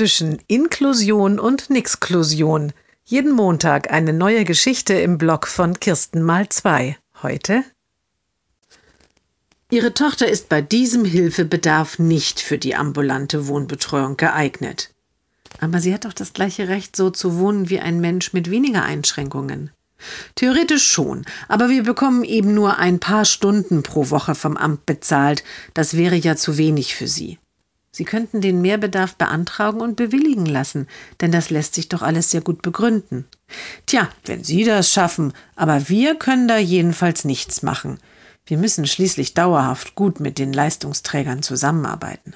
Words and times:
zwischen 0.00 0.38
Inklusion 0.46 1.38
und 1.38 1.68
Nixklusion. 1.68 2.72
Jeden 3.04 3.32
Montag 3.32 3.92
eine 3.92 4.14
neue 4.14 4.46
Geschichte 4.46 4.94
im 4.94 5.18
Blog 5.18 5.46
von 5.46 5.78
Kirsten 5.78 6.22
mal 6.22 6.48
zwei. 6.48 6.96
Heute 7.22 7.64
Ihre 9.70 9.92
Tochter 9.92 10.26
ist 10.26 10.48
bei 10.48 10.62
diesem 10.62 11.04
Hilfebedarf 11.04 11.98
nicht 11.98 12.40
für 12.40 12.56
die 12.56 12.74
ambulante 12.74 13.46
Wohnbetreuung 13.46 14.16
geeignet. 14.16 14.88
Aber 15.60 15.82
sie 15.82 15.92
hat 15.92 16.06
doch 16.06 16.14
das 16.14 16.32
gleiche 16.32 16.68
Recht, 16.68 16.96
so 16.96 17.10
zu 17.10 17.36
wohnen 17.36 17.68
wie 17.68 17.80
ein 17.80 18.00
Mensch 18.00 18.32
mit 18.32 18.50
weniger 18.50 18.82
Einschränkungen. 18.82 19.70
Theoretisch 20.34 20.90
schon, 20.90 21.26
aber 21.46 21.68
wir 21.68 21.82
bekommen 21.82 22.24
eben 22.24 22.54
nur 22.54 22.78
ein 22.78 23.00
paar 23.00 23.26
Stunden 23.26 23.82
pro 23.82 24.08
Woche 24.08 24.34
vom 24.34 24.56
Amt 24.56 24.86
bezahlt. 24.86 25.44
Das 25.74 25.94
wäre 25.94 26.16
ja 26.16 26.36
zu 26.36 26.56
wenig 26.56 26.94
für 26.94 27.06
Sie. 27.06 27.38
Sie 27.92 28.04
könnten 28.04 28.40
den 28.40 28.62
Mehrbedarf 28.62 29.16
beantragen 29.16 29.80
und 29.80 29.96
bewilligen 29.96 30.46
lassen, 30.46 30.86
denn 31.20 31.32
das 31.32 31.50
lässt 31.50 31.74
sich 31.74 31.88
doch 31.88 32.02
alles 32.02 32.30
sehr 32.30 32.40
gut 32.40 32.62
begründen. 32.62 33.26
Tja, 33.86 34.08
wenn 34.24 34.44
Sie 34.44 34.64
das 34.64 34.92
schaffen, 34.92 35.32
aber 35.56 35.88
wir 35.88 36.14
können 36.14 36.46
da 36.46 36.56
jedenfalls 36.56 37.24
nichts 37.24 37.62
machen. 37.62 37.98
Wir 38.46 38.58
müssen 38.58 38.86
schließlich 38.86 39.34
dauerhaft 39.34 39.94
gut 39.94 40.20
mit 40.20 40.38
den 40.38 40.52
Leistungsträgern 40.52 41.42
zusammenarbeiten. 41.42 42.34